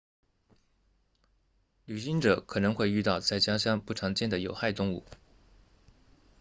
[1.85, 5.05] 旅行者可能会遇到在家乡不常见的有害动物